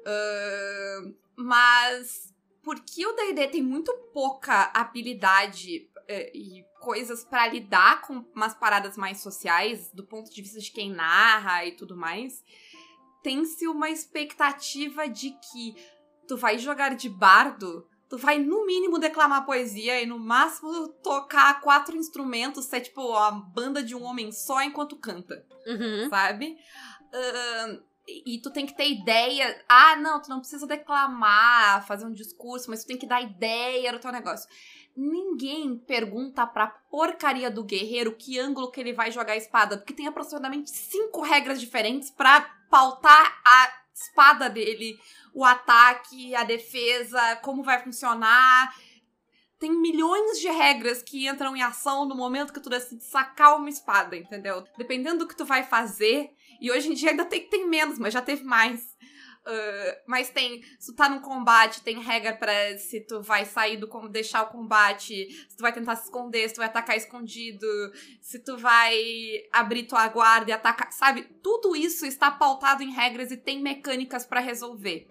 [0.00, 8.24] Uh, mas porque o D&D tem muito pouca habilidade é, e coisas para lidar com
[8.34, 12.44] umas paradas mais sociais, do ponto de vista de quem narra e tudo mais,
[13.22, 15.76] tem-se uma expectativa de que
[16.26, 21.60] tu vai jogar de bardo, tu vai no mínimo declamar poesia e no máximo tocar
[21.60, 26.08] quatro instrumentos, ser tipo a banda de um homem só enquanto canta, uhum.
[26.10, 26.56] sabe?
[27.14, 27.82] Uh,
[28.26, 29.64] e tu tem que ter ideia.
[29.68, 33.92] Ah, não, tu não precisa declamar, fazer um discurso, mas tu tem que dar ideia
[33.92, 34.48] do teu negócio
[34.96, 39.94] ninguém pergunta pra porcaria do guerreiro que ângulo que ele vai jogar a espada, porque
[39.94, 44.98] tem aproximadamente cinco regras diferentes para pautar a espada dele,
[45.34, 48.74] o ataque, a defesa, como vai funcionar.
[49.58, 53.68] Tem milhões de regras que entram em ação no momento que tu decide sacar uma
[53.68, 54.64] espada, entendeu?
[54.76, 58.12] Dependendo do que tu vai fazer, e hoje em dia ainda tem, tem menos, mas
[58.12, 58.91] já teve mais.
[59.44, 63.76] Uh, mas tem, se tu tá num combate, tem regra para se tu vai sair
[63.76, 67.66] do deixar o combate, se tu vai tentar se esconder, se tu vai atacar escondido,
[68.20, 68.94] se tu vai
[69.52, 71.24] abrir tua guarda e atacar, sabe?
[71.42, 75.08] Tudo isso está pautado em regras e tem mecânicas para resolver.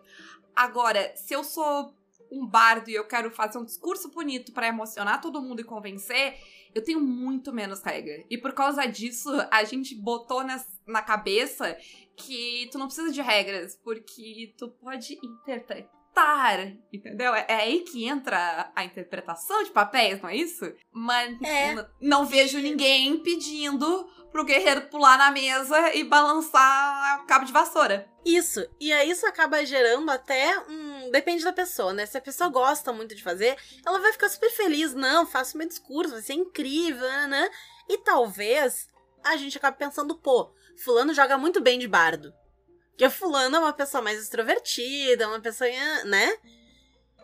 [0.56, 1.94] Agora, se eu sou
[2.32, 6.38] um bardo e eu quero fazer um discurso bonito para emocionar todo mundo e convencer,
[6.74, 8.24] eu tenho muito menos regra.
[8.30, 11.78] E por causa disso, a gente botou nas, na cabeça
[12.16, 17.34] que tu não precisa de regras, porque tu pode interpretar, entendeu?
[17.34, 20.72] É, é aí que entra a interpretação de papéis, não é isso?
[20.92, 21.88] Mas é.
[22.00, 28.08] não vejo ninguém pedindo pro guerreiro pular na mesa e balançar cabo de vassoura.
[28.26, 28.66] Isso.
[28.80, 30.91] E aí isso acaba gerando até um.
[31.12, 32.06] Depende da pessoa, né?
[32.06, 34.94] Se a pessoa gosta muito de fazer, ela vai ficar super feliz.
[34.94, 37.50] Não, faço meu discurso, vai ser incrível, né?
[37.90, 38.88] E talvez
[39.24, 42.34] a gente acabe pensando, pô, fulano joga muito bem de bardo.
[42.92, 45.70] Porque fulano é uma pessoa mais extrovertida, uma pessoa,
[46.06, 46.34] né?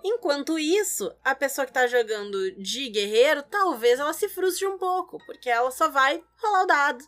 [0.04, 5.18] Enquanto isso, a pessoa que tá jogando de guerreiro, talvez ela se frustre um pouco,
[5.26, 7.06] porque ela só vai rolar o dado,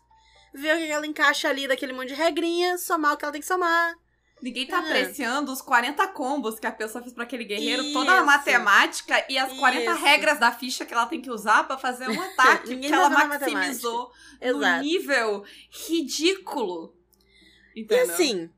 [0.54, 3.42] ver o que ela encaixa ali daquele monte de regrinha, somar o que ela tem
[3.42, 3.96] que somar.
[4.42, 4.80] Ninguém tá É.
[4.80, 7.94] apreciando os 40 combos que a pessoa fez pra aquele guerreiro, Isso.
[7.94, 10.02] toda a matemática e as 40 Isso.
[10.04, 14.12] regras da ficha que ela tem que usar pra fazer um ataque que ela maximizou
[14.42, 16.96] no nível ridículo.
[17.76, 18.14] E Entendeu?
[18.14, 18.50] assim,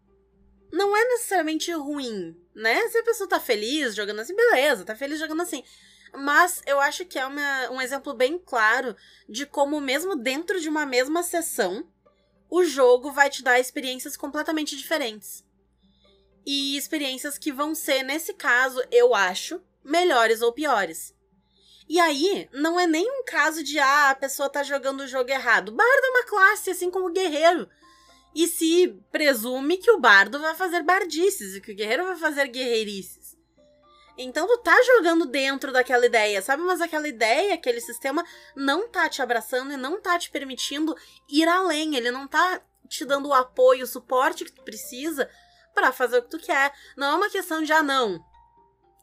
[0.72, 2.88] não é necessariamente ruim, né?
[2.90, 5.64] Se a pessoa tá feliz jogando assim, beleza, tá feliz jogando assim.
[6.14, 8.96] Mas eu acho que é uma- um exemplo bem claro
[9.28, 11.88] de como, mesmo dentro de uma mesma sessão,
[12.50, 15.44] o jogo vai te dar experiências completamente diferentes.
[16.46, 21.16] E experiências que vão ser, nesse caso, eu acho, melhores ou piores.
[21.88, 25.30] E aí, não é nem um caso de, ah, a pessoa tá jogando o jogo
[25.30, 25.72] errado.
[25.72, 27.70] Bardo é uma classe, assim como guerreiro.
[28.34, 32.48] E se presume que o bardo vai fazer bardices e que o guerreiro vai fazer
[32.48, 33.38] guerreirices.
[34.18, 36.64] Então tu tá jogando dentro daquela ideia, sabe?
[36.64, 38.24] Mas aquela ideia, aquele sistema
[38.56, 40.96] não tá te abraçando e não tá te permitindo
[41.30, 41.96] ir além.
[41.96, 45.30] Ele não tá te dando o apoio, o suporte que tu precisa
[45.74, 46.74] pra fazer o que tu quer.
[46.96, 48.24] Não é uma questão de, ah, não,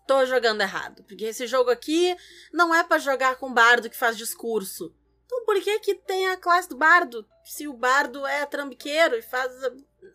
[0.06, 1.04] tô jogando errado.
[1.04, 2.16] Porque esse jogo aqui
[2.52, 4.94] não é pra jogar com bardo que faz discurso.
[5.26, 7.26] Então por que que tem a classe do bardo?
[7.44, 9.52] Se o bardo é trambiqueiro e faz.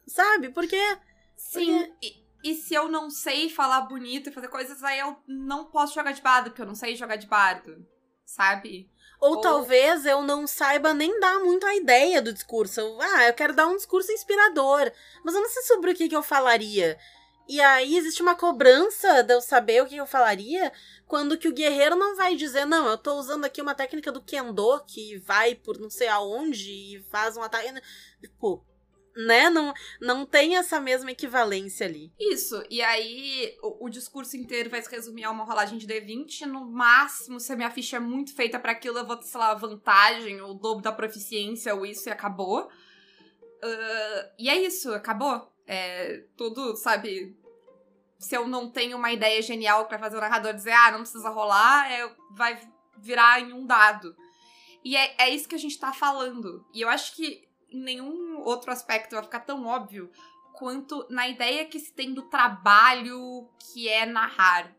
[0.07, 0.49] Sabe?
[0.49, 0.97] Por quê?
[1.35, 1.93] Sim.
[2.01, 5.93] E, e se eu não sei falar bonito e fazer coisas, aí eu não posso
[5.93, 7.85] jogar de bardo, porque eu não sei jogar de bardo.
[8.25, 8.89] Sabe?
[9.23, 12.81] Ou, Ou- talvez eu não saiba nem dar muito a ideia do discurso.
[12.81, 14.91] Eu, ah, eu quero dar um discurso inspirador,
[15.23, 16.97] mas eu não sei sobre o que, que eu falaria.
[17.47, 20.73] E aí existe uma cobrança de eu saber o que eu falaria,
[21.07, 24.21] quando que o guerreiro não vai dizer, não, eu tô usando aqui uma técnica do
[24.21, 27.73] Kendo que vai por não sei aonde e faz um ataque.
[28.21, 28.61] Tipo,
[29.15, 29.49] né?
[29.49, 32.11] Não, não tem essa mesma equivalência ali.
[32.19, 32.63] Isso.
[32.69, 36.45] E aí o, o discurso inteiro vai se resumir a uma rolagem de D20.
[36.45, 39.39] No máximo, se a minha ficha é muito feita pra aquilo, eu vou ter, sei
[39.39, 42.69] lá, vantagem, ou o dobro da proficiência, ou isso e acabou.
[43.63, 45.51] Ah, e é isso, acabou.
[45.65, 47.37] É, tudo, sabe.
[48.19, 51.29] Se eu não tenho uma ideia genial pra fazer o narrador dizer, ah, não precisa
[51.29, 52.59] rolar, é, vai
[52.97, 54.15] virar em um dado.
[54.83, 56.65] E é, é isso que a gente tá falando.
[56.73, 60.11] E eu acho que em nenhum outro aspecto vai ficar tão óbvio
[60.53, 64.73] quanto na ideia que se tem do trabalho que é narrar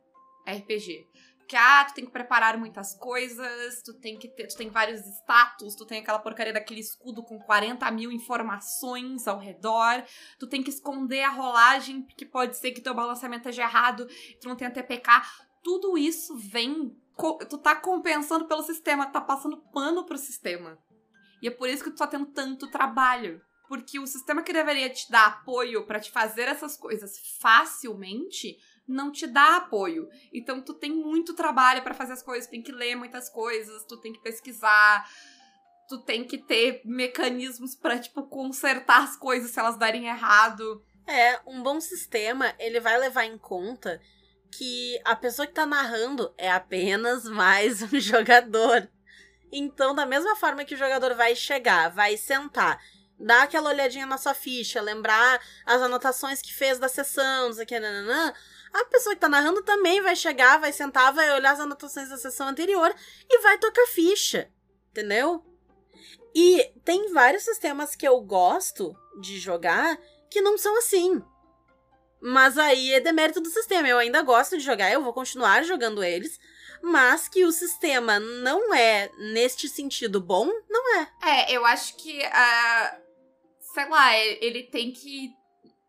[0.47, 1.09] RPG.
[1.39, 5.01] Porque, ah, tu tem que preparar muitas coisas, tu tem que ter, tu tem vários
[5.01, 10.03] status, tu tem aquela porcaria daquele escudo com 40 mil informações ao redor,
[10.39, 14.07] tu tem que esconder a rolagem, porque pode ser que teu balanceamento esteja errado,
[14.41, 15.11] tu não tenha TPK.
[15.63, 16.97] Tudo isso vem.
[17.49, 20.79] Tu tá compensando pelo sistema, tá passando pano pro sistema.
[21.45, 23.39] E é por isso que tu tá tendo tanto trabalho.
[23.69, 28.57] Porque o sistema que deveria te dar apoio pra te fazer essas coisas facilmente
[28.89, 30.09] não te dá apoio.
[30.33, 33.99] Então tu tem muito trabalho pra fazer as coisas, tem que ler muitas coisas, tu
[33.99, 35.07] tem que pesquisar,
[35.87, 40.83] tu tem que ter mecanismos pra tipo consertar as coisas se elas darem errado.
[41.07, 44.01] É, um bom sistema, ele vai levar em conta
[44.51, 48.89] que a pessoa que tá narrando é apenas mais um jogador.
[49.57, 52.83] Então, da mesma forma que o jogador vai chegar, vai sentar,
[53.17, 57.63] dar aquela olhadinha na sua ficha, lembrar as anotações que fez da sessão, não sei
[57.63, 58.35] o que, nananã,
[58.73, 62.17] a pessoa que tá narrando também vai chegar, vai sentar, vai olhar as anotações da
[62.17, 62.93] sessão anterior
[63.31, 64.51] e vai tocar ficha.
[64.91, 65.45] Entendeu?
[66.35, 69.97] E tem vários sistemas que eu gosto de jogar
[70.29, 71.23] que não são assim.
[72.21, 73.87] Mas aí é demérito do sistema.
[73.87, 76.41] Eu ainda gosto de jogar, eu vou continuar jogando eles.
[76.85, 81.09] Mas que o sistema não é, neste sentido, bom, não é.
[81.23, 83.01] É, eu acho que, ah,
[83.73, 85.33] sei lá, ele tem que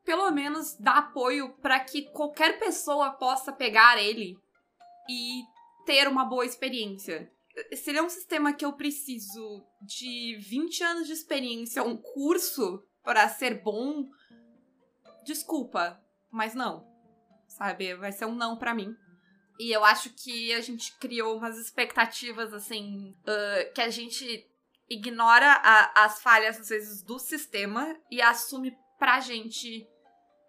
[0.06, 4.38] pelo menos dar apoio pra que qualquer pessoa possa pegar ele
[5.10, 5.44] e
[5.86, 7.30] ter uma boa experiência.
[7.74, 12.84] Se ele é um sistema que eu preciso de 20 anos de experiência, um curso
[13.04, 14.08] pra ser bom,
[15.26, 16.00] desculpa,
[16.32, 16.86] mas não.
[17.48, 17.96] Sabe?
[17.96, 18.96] Vai ser um não pra mim.
[19.60, 24.46] E eu acho que a gente criou umas expectativas, assim, ah, que a gente
[24.90, 29.88] ignora a- as falhas, às vezes, do sistema e assume pra gente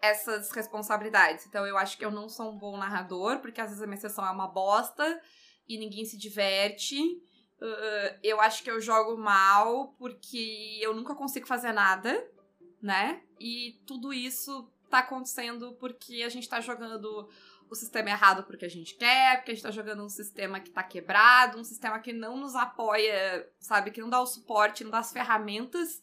[0.03, 1.47] essas responsabilidades.
[1.47, 4.01] Então eu acho que eu não sou um bom narrador, porque às vezes a minha
[4.01, 5.21] sessão é uma bosta
[5.69, 7.01] e ninguém se diverte.
[7.59, 12.12] Uh, eu acho que eu jogo mal porque eu nunca consigo fazer nada,
[12.83, 13.23] né?
[13.40, 17.29] E tudo isso tá acontecendo porque a gente tá jogando
[17.71, 20.71] o sistema errado porque a gente quer, porque a gente tá jogando um sistema que
[20.71, 23.91] tá quebrado, um sistema que não nos apoia, sabe?
[23.91, 26.01] Que não dá o suporte, não dá as ferramentas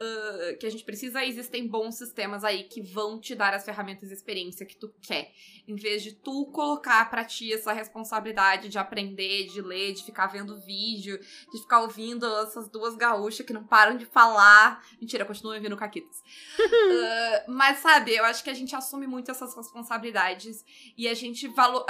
[0.00, 4.10] uh, que a gente precisa, existem bons sistemas aí que vão te dar as ferramentas
[4.10, 5.32] e experiência que tu quer.
[5.66, 10.26] Em vez de tu colocar para ti essa responsabilidade de aprender, de ler, de ficar
[10.26, 11.18] vendo vídeo,
[11.52, 14.84] de ficar ouvindo essas duas gaúchas que não param de falar.
[15.00, 16.18] Mentira, continuam ouvindo caquitas.
[16.18, 20.64] uh, mas sabe, eu acho que a gente assume muito essas responsabilidades
[20.96, 21.84] e a gente valor.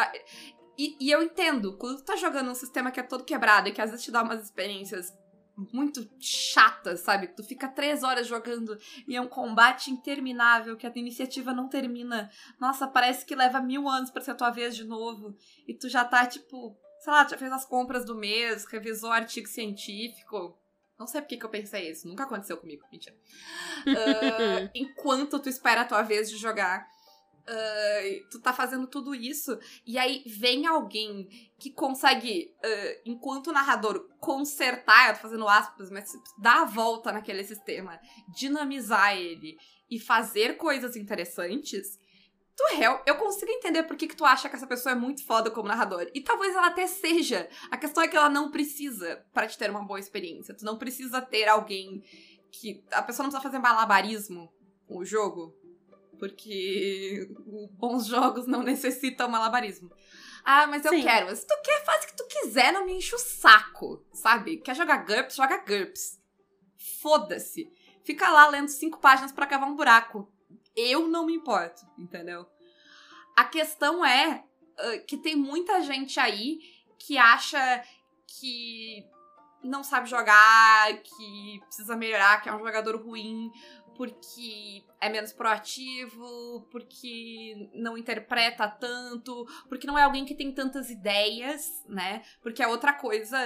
[0.76, 3.72] E, e, eu entendo, quando tu tá jogando um sistema que é todo quebrado e
[3.72, 5.12] que às vezes te dá umas experiências
[5.56, 7.28] muito chata, sabe?
[7.28, 12.30] Tu fica três horas jogando e é um combate interminável que a iniciativa não termina.
[12.60, 15.36] Nossa, parece que leva mil anos para ser a tua vez de novo.
[15.66, 19.46] E tu já tá, tipo, sei lá, já fez as compras do mês, revisou artigo
[19.46, 20.58] científico.
[20.98, 23.16] Não sei por que, que eu pensei isso, nunca aconteceu comigo, mentira.
[23.88, 26.88] uh, enquanto tu espera a tua vez de jogar.
[27.46, 31.28] Uh, tu tá fazendo tudo isso, e aí vem alguém
[31.58, 37.44] que consegue, uh, enquanto narrador, consertar, eu tô fazendo aspas, mas dar a volta naquele
[37.44, 38.00] sistema,
[38.34, 39.58] dinamizar ele
[39.90, 41.98] e fazer coisas interessantes,
[42.56, 45.24] tu real, eu consigo entender por que, que tu acha que essa pessoa é muito
[45.26, 46.10] foda como narrador.
[46.14, 47.48] E talvez ela até seja.
[47.70, 50.54] A questão é que ela não precisa para te ter uma boa experiência.
[50.54, 52.02] Tu não precisa ter alguém
[52.50, 52.82] que.
[52.92, 54.52] A pessoa não precisa fazer malabarismo
[54.86, 55.54] com o jogo
[56.18, 57.28] porque
[57.72, 59.90] bons jogos não necessitam malabarismo.
[60.44, 61.02] Ah, mas eu Sim.
[61.02, 61.34] quero.
[61.34, 64.58] Se tu quer, faz o que tu quiser, não me enche o saco, sabe?
[64.58, 65.36] Quer jogar GURPS?
[65.36, 66.20] Joga GURPS.
[67.00, 67.70] Foda-se.
[68.04, 70.30] Fica lá lendo cinco páginas para cavar um buraco.
[70.76, 72.46] Eu não me importo, entendeu?
[73.34, 74.44] A questão é
[74.78, 76.58] uh, que tem muita gente aí
[76.98, 77.82] que acha
[78.26, 79.04] que
[79.62, 83.50] não sabe jogar, que precisa melhorar, que é um jogador ruim,
[83.96, 90.90] porque é menos proativo, porque não interpreta tanto, porque não é alguém que tem tantas
[90.90, 92.22] ideias, né?
[92.42, 93.38] Porque é outra coisa,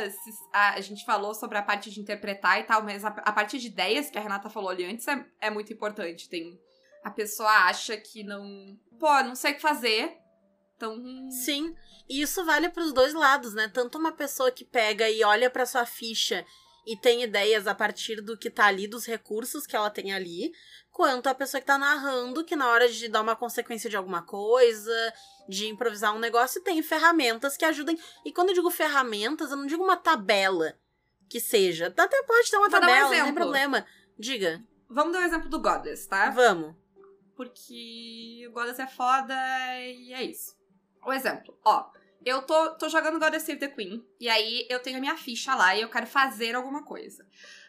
[0.53, 3.67] a, gente falou sobre a parte de interpretar e tal, mas a, a parte de
[3.67, 6.29] ideias que a Renata falou ali antes é, é muito importante.
[6.29, 6.59] Tem
[7.03, 10.19] a pessoa acha que não, pô, não sei o que fazer,
[10.77, 11.31] então.
[11.31, 11.75] Sim,
[12.09, 13.69] e isso vale para os dois lados, né?
[13.69, 16.47] Tanto uma pessoa que pega e olha para sua ficha
[16.89, 20.55] e tem ideias a partir do que tá ali, dos recursos que ela tem ali,
[20.91, 24.23] quanto a pessoa que tá narrando, que na hora de dar uma consequência de alguma
[24.23, 25.15] coisa,
[25.47, 27.99] de improvisar um negócio, tem ferramentas que ajudem.
[28.25, 30.79] E quando eu digo ferramentas, eu não digo uma tabela
[31.29, 31.89] que seja.
[31.89, 33.87] Até pode ter uma Vou tabela, um não tem problema.
[34.19, 34.65] Diga.
[34.89, 36.31] Vamos dar o um exemplo do Goddess, tá?
[36.31, 36.75] Vamos.
[37.37, 39.35] Porque o Goddess é foda
[39.79, 40.57] e é isso.
[41.05, 44.99] O exemplo, ó eu tô, tô jogando God Save the Queen, e aí eu tenho
[44.99, 47.25] a minha ficha lá e eu quero fazer alguma coisa.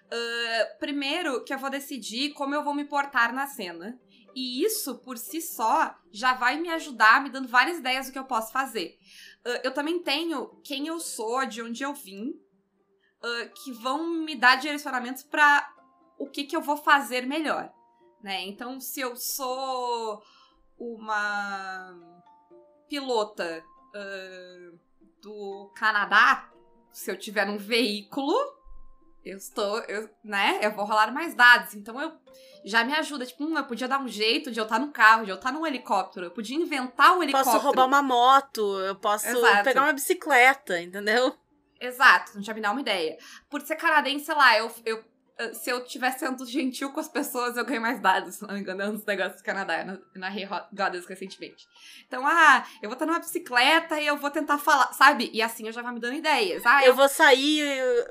[0.06, 4.00] Uh, primeiro que eu vou decidir como eu vou me portar na cena.
[4.36, 8.20] E isso, por si só, já vai me ajudar, me dando várias ideias do que
[8.20, 8.98] eu posso fazer.
[9.46, 14.36] Uh, eu também tenho quem eu sou, de onde eu vim, uh, que vão me
[14.36, 15.72] dar direcionamentos para
[16.18, 17.72] o que, que eu vou fazer melhor.
[18.22, 18.46] Né?
[18.48, 20.22] Então, se eu sou
[20.78, 21.96] uma
[22.88, 23.64] pilota
[23.96, 24.80] uh,
[25.22, 26.50] do Canadá,
[26.92, 28.34] se eu tiver um veículo,
[29.24, 30.60] eu estou, eu, né?
[30.62, 31.76] Eu vou rolar mais dados.
[31.76, 32.14] Então eu
[32.64, 33.26] já me ajuda.
[33.26, 35.52] Tipo, hum, eu podia dar um jeito de eu estar no carro, de eu estar
[35.52, 36.28] num helicóptero.
[36.28, 37.54] Eu podia inventar um helicóptero.
[37.54, 39.64] Posso roubar uma moto, eu posso Exato.
[39.64, 41.36] pegar uma bicicleta, entendeu?
[41.80, 43.18] Exato, já me dá uma ideia.
[43.50, 45.04] Por ser canadense, sei lá, eu, eu
[45.54, 48.60] se eu tivesse sendo gentil com as pessoas, eu ganhei mais dados, se não me
[48.60, 49.86] engano, nos negócios do Canadá.
[49.86, 51.68] Eu narrei Goddess recentemente.
[52.08, 55.30] Então, ah, eu vou estar numa bicicleta e eu vou tentar falar, sabe?
[55.34, 56.66] E assim eu já vou me dando ideias.
[56.66, 57.62] Ah, eu, eu vou sair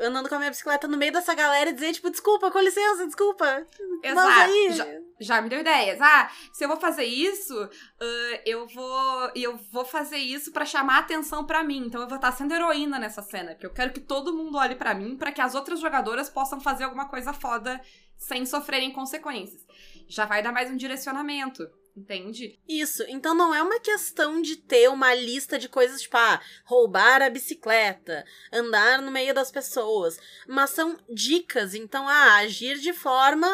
[0.00, 3.06] andando com a minha bicicleta no meio dessa galera e dizer, tipo, desculpa, com licença,
[3.06, 3.66] desculpa.
[4.02, 4.72] Exato.
[4.72, 4.86] Já,
[5.20, 6.00] já, me deu ideias.
[6.00, 10.98] Ah, se eu vou fazer isso, uh, eu vou eu vou fazer isso para chamar
[10.98, 11.85] atenção para mim.
[11.87, 14.74] Então eu vou estar sendo heroína nessa cena, porque eu quero que todo mundo olhe
[14.74, 17.81] para mim para que as outras jogadoras possam fazer alguma coisa foda
[18.16, 19.64] sem sofrerem consequências.
[20.09, 21.68] Já vai dar mais um direcionamento.
[21.98, 22.56] Entende?
[22.68, 23.02] Isso.
[23.08, 27.28] Então não é uma questão de ter uma lista de coisas tipo, ah, roubar a
[27.28, 30.16] bicicleta, andar no meio das pessoas.
[30.46, 31.74] Mas são dicas.
[31.74, 33.48] Então, ah, agir de forma.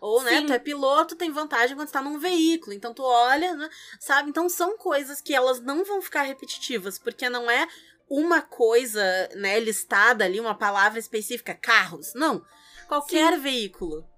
[0.00, 0.40] Ou, né, Sim.
[0.40, 2.72] né, tu é piloto, tem vantagem quando está num veículo.
[2.72, 4.28] Então tu olha, né, sabe?
[4.28, 7.68] Então são coisas que elas não vão ficar repetitivas, porque não é
[8.08, 9.02] uma coisa,
[9.36, 12.12] né, listada ali, uma palavra específica, carros.
[12.12, 12.44] Não.
[12.88, 13.40] Qualquer Sim.
[13.40, 14.09] veículo.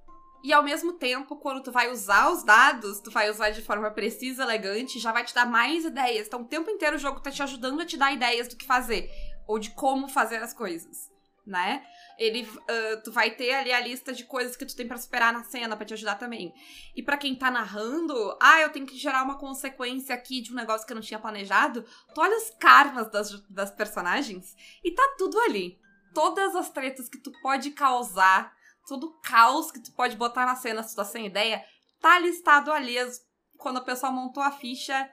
[0.42, 3.90] E ao mesmo tempo, quando tu vai usar os dados, tu vai usar de forma
[3.90, 6.26] precisa, elegante, já vai te dar mais ideias.
[6.26, 8.66] Então, o tempo inteiro o jogo tá te ajudando a te dar ideias do que
[8.66, 9.10] fazer.
[9.46, 11.10] Ou de como fazer as coisas,
[11.46, 11.84] né?
[12.18, 15.32] ele uh, tu vai ter ali a lista de coisas que tu tem para superar
[15.32, 16.54] na cena para te ajudar também.
[16.94, 20.56] E para quem tá narrando, ah, eu tenho que gerar uma consequência aqui de um
[20.56, 21.84] negócio que eu não tinha planejado.
[22.14, 25.78] Tu olha os karmas das, das personagens e tá tudo ali.
[26.14, 28.54] Todas as tretas que tu pode causar
[28.86, 31.64] todo caos que tu pode botar na cena se tu tá sem ideia,
[32.00, 32.96] tá listado ali.
[33.58, 35.08] Quando a pessoa montou a ficha,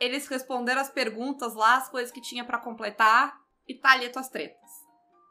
[0.00, 4.12] eles responderam as perguntas lá, as coisas que tinha para completar, e tá ali as
[4.12, 4.70] tuas tretas.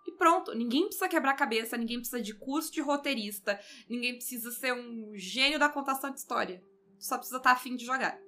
[0.05, 4.73] E pronto, ninguém precisa quebrar cabeça, ninguém precisa de curso de roteirista, ninguém precisa ser
[4.73, 6.63] um gênio da contação de história.
[6.97, 8.19] Tu só precisa estar tá afim de jogar.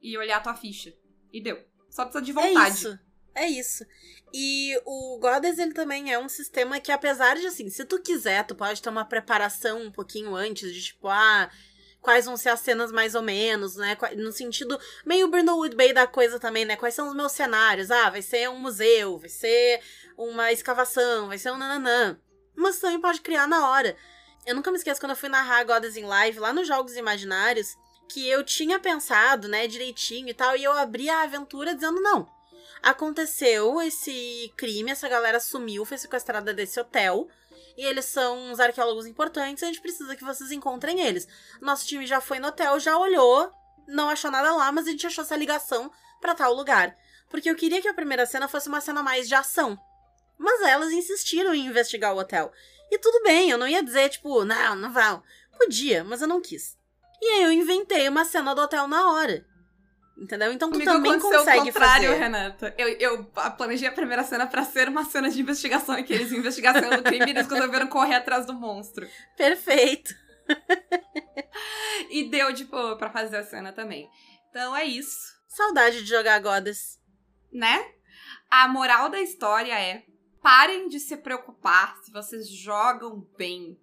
[0.00, 0.92] E olhar a tua ficha.
[1.32, 1.62] E deu.
[1.90, 2.86] Só precisa de vontade.
[2.86, 2.98] É isso.
[3.34, 3.84] É isso.
[4.32, 8.46] E o Goddess, ele também é um sistema que, apesar de, assim, se tu quiser,
[8.46, 11.50] tu pode ter uma preparação um pouquinho antes, de tipo, ah,
[12.00, 13.96] quais vão ser as cenas mais ou menos, né?
[14.16, 16.76] No sentido meio Brindlewood Bay da coisa também, né?
[16.76, 17.90] Quais são os meus cenários?
[17.90, 19.80] Ah, vai ser um museu, vai ser
[20.16, 22.18] uma escavação, vai ser um nananã.
[22.54, 23.96] Mas também pode criar na hora.
[24.44, 27.76] Eu nunca me esqueço quando eu fui narrar Goddess in Live lá nos Jogos Imaginários,
[28.10, 32.28] que eu tinha pensado, né, direitinho e tal, e eu abri a aventura dizendo não.
[32.82, 37.28] Aconteceu esse crime, essa galera sumiu, foi sequestrada desse hotel
[37.76, 41.26] e eles são uns arqueólogos importantes, a gente precisa que vocês encontrem eles.
[41.60, 43.50] Nosso time já foi no hotel, já olhou,
[43.86, 45.90] não achou nada lá, mas a gente achou essa ligação
[46.20, 46.96] para tal lugar.
[47.30, 49.78] Porque eu queria que a primeira cena fosse uma cena mais de ação.
[50.38, 52.52] Mas elas insistiram em investigar o hotel.
[52.90, 55.22] E tudo bem, eu não ia dizer, tipo, não, não vão.
[55.56, 56.76] Podia, mas eu não quis.
[57.20, 59.46] E aí eu inventei uma cena do hotel na hora.
[60.22, 60.52] Entendeu?
[60.52, 62.20] Então tu Comigo também consegue o contrário, fazer.
[62.20, 62.74] Renata.
[62.78, 63.24] Eu, eu
[63.56, 67.02] planejei a primeira cena pra ser uma cena de investigação, e que eles investigação do
[67.02, 69.04] crime e eles resolveram correr atrás do monstro.
[69.36, 70.14] Perfeito.
[72.08, 74.08] e deu, tipo, pra fazer a cena também.
[74.48, 75.32] Então é isso.
[75.48, 77.00] Saudade de jogar Goddess.
[77.52, 77.84] Né?
[78.48, 80.04] A moral da história é:
[80.40, 83.76] parem de se preocupar se vocês jogam bem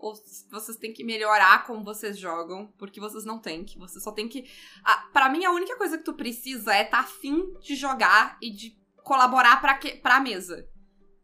[0.00, 0.14] ou
[0.50, 4.28] vocês têm que melhorar como vocês jogam, porque vocês não têm que, você só tem
[4.28, 4.50] que...
[4.82, 8.38] Ah, para mim, a única coisa que tu precisa é estar tá afim de jogar
[8.40, 10.66] e de colaborar pra, que, pra mesa.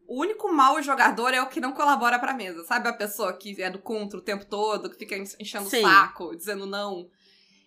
[0.07, 2.89] O único mau jogador é o que não colabora pra mesa, sabe?
[2.89, 5.79] A pessoa que é do contra o tempo todo, que fica enchendo Sim.
[5.79, 7.09] o saco, dizendo não.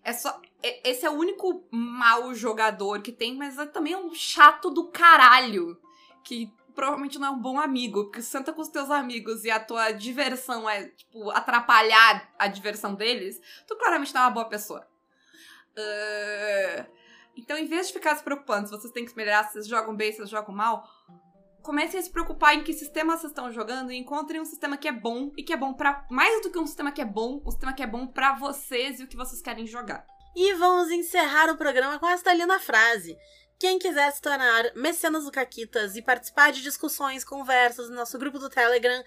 [0.03, 0.39] É só.
[0.83, 5.77] Esse é o único mau jogador que tem, mas é também um chato do caralho.
[6.23, 9.51] Que provavelmente não é um bom amigo, porque se senta com os teus amigos e
[9.51, 14.45] a tua diversão é, tipo, atrapalhar a diversão deles, tu claramente não é uma boa
[14.45, 14.87] pessoa.
[15.75, 16.85] Uh...
[17.35, 19.93] Então, em vez de ficar se preocupando se vocês têm que melhorar, se vocês jogam
[19.93, 20.89] bem, se vocês jogam mal,
[21.61, 24.87] comecem a se preocupar em que sistema vocês estão jogando e encontrem um sistema que
[24.87, 27.41] é bom e que é bom para mais do que um sistema que é bom,
[27.45, 30.05] um sistema que é bom para vocês e o que vocês querem jogar.
[30.33, 33.17] E vamos encerrar o programa com esta linda frase.
[33.59, 38.39] Quem quiser se tornar mecenas do Caquitas e participar de discussões, conversas no nosso grupo
[38.39, 39.03] do Telegram,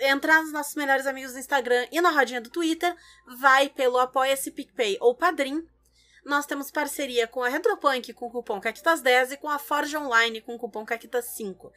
[0.00, 2.96] entrar nos nossos melhores amigos do Instagram e na rodinha do Twitter,
[3.38, 5.64] vai pelo Apoia-se PicPay ou Padrim.
[6.24, 10.40] Nós temos parceria com a Retropunk com o cupom Caquitas10 e com a Forge Online
[10.40, 11.70] com o cupom Caquitas5.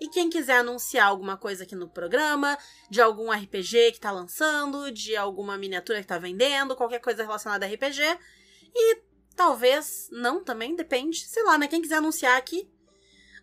[0.00, 2.56] E quem quiser anunciar alguma coisa aqui no programa,
[2.90, 7.66] de algum RPG que está lançando, de alguma miniatura que está vendendo, qualquer coisa relacionada
[7.66, 8.02] a RPG,
[8.72, 11.26] e Talvez não também, depende.
[11.26, 11.66] Sei lá, né?
[11.66, 12.68] Quem quiser anunciar aqui,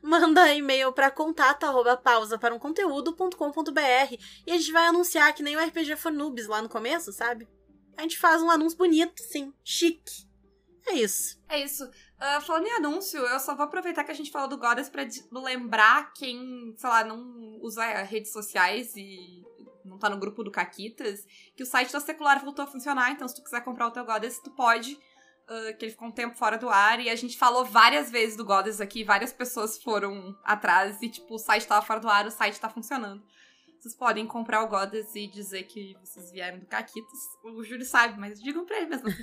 [0.01, 1.65] manda e-mail para contato
[2.03, 4.15] pausa para um conteúdo.com.br
[4.45, 7.47] e a gente vai anunciar que nem o RPG for Noobs lá no começo, sabe?
[7.97, 10.29] A gente faz um anúncio bonito, sim, chique.
[10.87, 11.39] É isso.
[11.49, 11.85] É isso.
[11.85, 15.05] Uh, falando em anúncio, eu só vou aproveitar que a gente falou do Goddess pra
[15.31, 19.43] lembrar quem, sei lá, não usa redes sociais e
[19.85, 21.25] não tá no grupo do Caquitas,
[21.55, 24.05] que o site da Secular voltou a funcionar, então se tu quiser comprar o teu
[24.05, 24.97] Goddess, tu pode
[25.49, 28.35] uh, que ele ficou um tempo fora do ar e a gente falou várias vezes
[28.35, 32.25] do Goddess aqui, várias pessoas foram atrás e, tipo, o site tava fora do ar,
[32.25, 33.23] o site tá funcionando.
[33.79, 37.19] Vocês podem comprar o Goddess e dizer que vocês vieram do Caquitas.
[37.43, 39.07] O Júlio sabe, mas digam pra ele mesmo.
[39.09, 39.13] uh,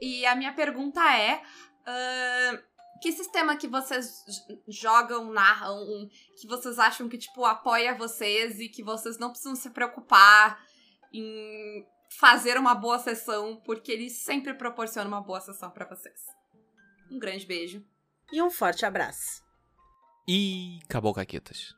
[0.00, 1.42] e a minha pergunta é.
[1.86, 4.24] Uh, que sistema que vocês
[4.66, 6.08] jogam, narram,
[6.40, 10.58] que vocês acham que, tipo, apoia vocês e que vocês não precisam se preocupar
[11.12, 11.84] em
[12.18, 16.20] fazer uma boa sessão, porque ele sempre proporciona uma boa sessão para vocês.
[17.10, 17.84] Um grande beijo.
[18.32, 19.42] E um forte abraço.
[20.26, 21.74] E acabou, Caquetas.